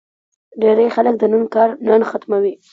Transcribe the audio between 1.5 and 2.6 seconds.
کار نن ختموي.